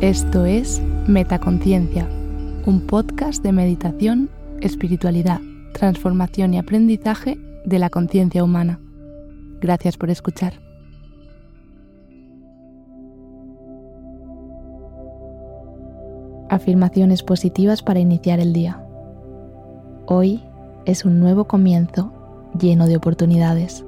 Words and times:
Esto 0.00 0.46
es 0.46 0.80
Metaconciencia, 1.06 2.08
un 2.64 2.86
podcast 2.86 3.42
de 3.42 3.52
meditación, 3.52 4.30
espiritualidad, 4.62 5.42
transformación 5.74 6.54
y 6.54 6.58
aprendizaje 6.58 7.38
de 7.66 7.78
la 7.78 7.90
conciencia 7.90 8.42
humana. 8.42 8.80
Gracias 9.60 9.98
por 9.98 10.08
escuchar. 10.08 10.54
Afirmaciones 16.48 17.22
positivas 17.22 17.82
para 17.82 18.00
iniciar 18.00 18.40
el 18.40 18.54
día. 18.54 18.82
Hoy 20.06 20.42
es 20.86 21.04
un 21.04 21.20
nuevo 21.20 21.44
comienzo 21.44 22.10
lleno 22.58 22.86
de 22.86 22.96
oportunidades. 22.96 23.84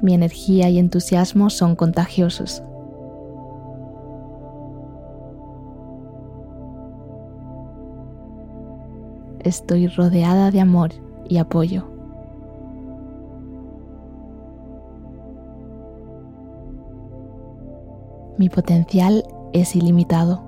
Mi 0.00 0.14
energía 0.14 0.68
y 0.68 0.78
entusiasmo 0.78 1.50
son 1.50 1.74
contagiosos. 1.74 2.62
Estoy 9.40 9.86
rodeada 9.88 10.50
de 10.50 10.60
amor 10.60 10.90
y 11.28 11.38
apoyo. 11.38 11.86
Mi 18.36 18.48
potencial 18.48 19.24
es 19.52 19.74
ilimitado. 19.74 20.42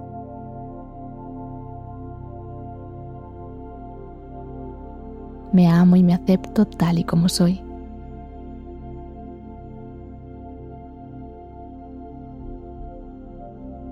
Me 5.53 5.67
amo 5.67 5.97
y 5.97 6.05
me 6.05 6.15
acepto 6.15 6.67
tal 6.67 7.01
y 7.01 7.05
como 7.05 7.29
soy. 7.29 7.70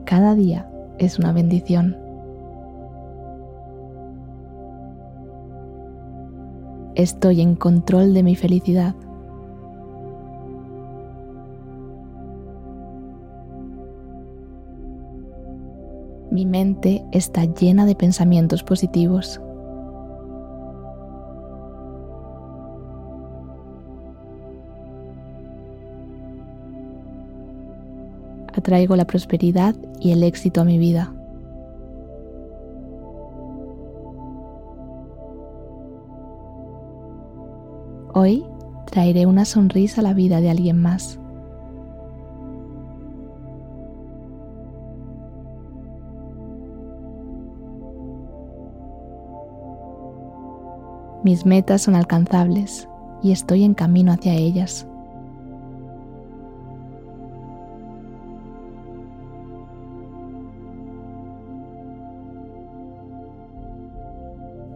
Cada 0.08 0.34
día 0.34 0.66
es 0.96 1.18
una 1.18 1.34
bendición. 1.34 1.94
Estoy 6.94 7.42
en 7.42 7.54
control 7.54 8.14
de 8.14 8.22
mi 8.22 8.34
felicidad. 8.34 8.94
Mi 16.30 16.46
mente 16.46 17.04
está 17.12 17.44
llena 17.44 17.84
de 17.84 17.94
pensamientos 17.94 18.62
positivos. 18.62 19.42
Atraigo 28.58 28.96
la 28.96 29.06
prosperidad 29.06 29.74
y 30.00 30.12
el 30.12 30.22
éxito 30.22 30.60
a 30.60 30.64
mi 30.64 30.78
vida. 30.78 31.12
Hoy 38.14 38.44
traeré 38.90 39.26
una 39.26 39.44
sonrisa 39.44 40.00
a 40.00 40.04
la 40.04 40.12
vida 40.12 40.40
de 40.40 40.50
alguien 40.50 40.80
más. 40.80 41.18
Mis 51.22 51.44
metas 51.44 51.82
son 51.82 51.94
alcanzables 51.94 52.88
y 53.22 53.32
estoy 53.32 53.64
en 53.64 53.74
camino 53.74 54.12
hacia 54.12 54.34
ellas. 54.34 54.86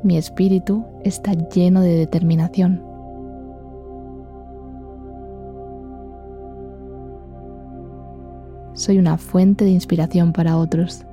Mi 0.03 0.17
espíritu 0.17 0.85
está 1.05 1.33
lleno 1.33 1.81
de 1.81 1.95
determinación. 1.95 2.83
Soy 8.75 8.99
una 8.99 9.17
fuente 9.17 9.65
de 9.65 9.71
inspiración 9.71 10.33
para 10.33 10.57
otros. 10.57 11.07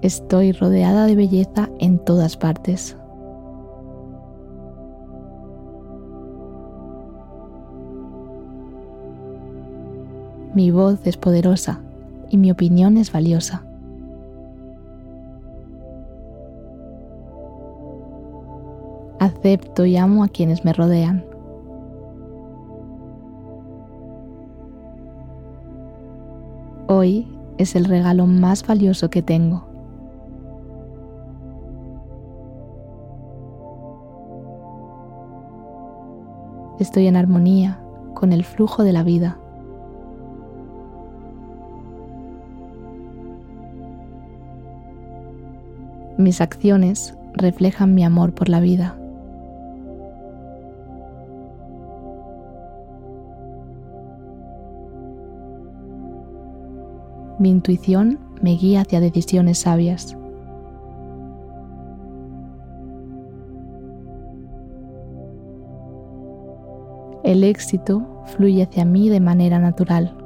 Estoy 0.00 0.52
rodeada 0.52 1.06
de 1.06 1.16
belleza 1.16 1.68
en 1.80 1.98
todas 1.98 2.36
partes. 2.36 2.96
Mi 10.54 10.70
voz 10.70 11.04
es 11.04 11.16
poderosa 11.16 11.80
y 12.30 12.36
mi 12.36 12.52
opinión 12.52 12.96
es 12.96 13.10
valiosa. 13.10 13.67
Acepto 19.20 19.84
y 19.84 19.96
amo 19.96 20.22
a 20.22 20.28
quienes 20.28 20.64
me 20.64 20.72
rodean. 20.72 21.24
Hoy 26.86 27.26
es 27.58 27.74
el 27.74 27.84
regalo 27.84 28.26
más 28.26 28.66
valioso 28.66 29.10
que 29.10 29.20
tengo. 29.20 29.66
Estoy 36.78 37.08
en 37.08 37.16
armonía 37.16 37.80
con 38.14 38.32
el 38.32 38.44
flujo 38.44 38.84
de 38.84 38.92
la 38.92 39.02
vida. 39.02 39.38
Mis 46.16 46.40
acciones 46.40 47.16
reflejan 47.34 47.94
mi 47.94 48.04
amor 48.04 48.32
por 48.32 48.48
la 48.48 48.60
vida. 48.60 48.96
Mi 57.38 57.50
intuición 57.50 58.18
me 58.42 58.56
guía 58.56 58.80
hacia 58.80 59.00
decisiones 59.00 59.58
sabias. 59.58 60.16
El 67.22 67.44
éxito 67.44 68.06
fluye 68.26 68.62
hacia 68.64 68.84
mí 68.84 69.08
de 69.08 69.20
manera 69.20 69.58
natural. 69.60 70.16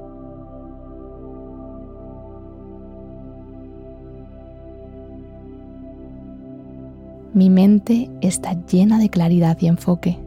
Mi 7.34 7.51
mente 7.51 8.11
está 8.21 8.55
llena 8.67 8.99
de 8.99 9.09
claridad 9.09 9.59
y 9.61 9.67
enfoque. 9.67 10.19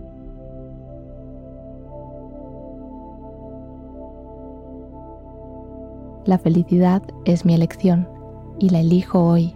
La 6.25 6.39
felicidad 6.39 7.03
es 7.25 7.45
mi 7.45 7.53
elección 7.53 8.09
y 8.57 8.69
la 8.69 8.79
elijo 8.79 9.23
hoy. 9.23 9.55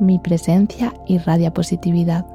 Mi 0.00 0.18
presencia 0.18 0.94
irradia 1.06 1.52
positividad. 1.52 2.26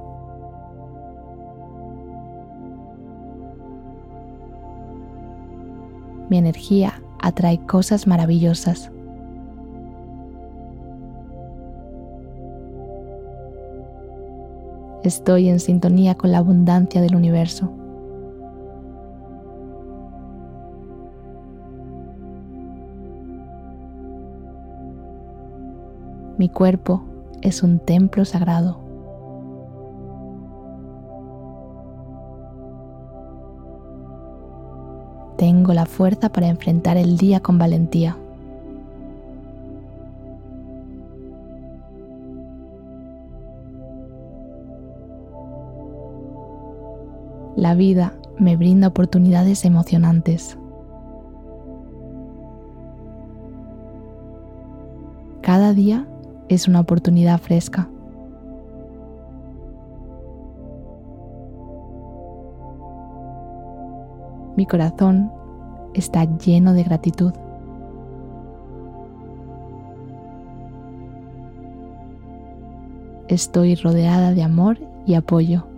Mi 6.29 6.37
energía 6.37 7.01
atrae 7.19 7.57
cosas 7.65 8.05
maravillosas. 8.05 8.91
Estoy 15.03 15.49
en 15.49 15.59
sintonía 15.59 16.13
con 16.13 16.31
la 16.31 16.37
abundancia 16.37 17.01
del 17.01 17.15
universo. 17.15 17.71
Mi 26.37 26.49
cuerpo 26.49 27.03
es 27.41 27.63
un 27.63 27.79
templo 27.79 28.25
sagrado. 28.25 28.79
Tengo 35.37 35.73
la 35.73 35.87
fuerza 35.87 36.29
para 36.29 36.47
enfrentar 36.47 36.97
el 36.97 37.17
día 37.17 37.39
con 37.39 37.57
valentía. 37.57 38.17
la 47.61 47.75
vida 47.75 48.15
me 48.39 48.57
brinda 48.57 48.87
oportunidades 48.87 49.65
emocionantes. 49.65 50.57
Cada 55.43 55.71
día 55.71 56.07
es 56.49 56.67
una 56.67 56.79
oportunidad 56.79 57.39
fresca. 57.39 57.87
Mi 64.57 64.65
corazón 64.65 65.31
está 65.93 66.25
lleno 66.39 66.73
de 66.73 66.81
gratitud. 66.81 67.33
Estoy 73.27 73.75
rodeada 73.75 74.31
de 74.31 74.41
amor 74.41 74.79
y 75.05 75.13
apoyo. 75.13 75.70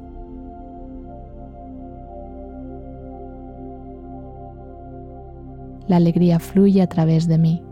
La 5.93 5.97
alegría 5.97 6.39
fluye 6.39 6.81
a 6.81 6.87
través 6.87 7.27
de 7.27 7.37
mí. 7.37 7.63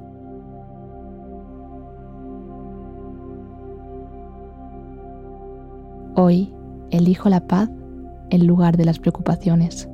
Hoy 6.15 6.53
elijo 6.91 7.29
la 7.29 7.47
paz 7.47 7.67
en 8.29 8.45
lugar 8.45 8.77
de 8.77 8.85
las 8.85 8.99
preocupaciones. 8.99 9.89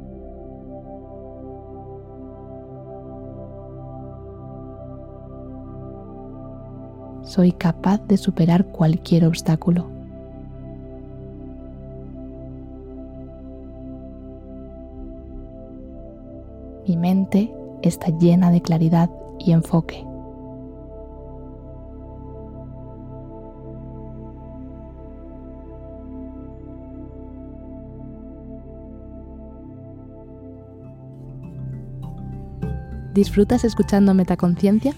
Soy 7.22 7.54
capaz 7.54 8.06
de 8.08 8.18
superar 8.18 8.66
cualquier 8.66 9.24
obstáculo. 9.26 9.90
Mi 16.86 16.98
mente 16.98 17.54
está 17.82 18.08
llena 18.18 18.52
de 18.52 18.62
claridad 18.62 19.10
y 19.40 19.52
enfoque. 19.52 20.06
¿Disfrutas 33.18 33.64
escuchando 33.64 34.14
Metaconciencia? 34.14 34.94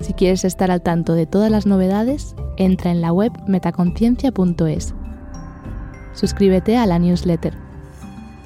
Si 0.00 0.14
quieres 0.14 0.46
estar 0.46 0.70
al 0.70 0.80
tanto 0.80 1.12
de 1.12 1.26
todas 1.26 1.50
las 1.50 1.66
novedades, 1.66 2.34
entra 2.56 2.90
en 2.90 3.02
la 3.02 3.12
web 3.12 3.32
metaconciencia.es. 3.46 4.94
Suscríbete 6.14 6.78
a 6.78 6.86
la 6.86 6.98
newsletter. 6.98 7.67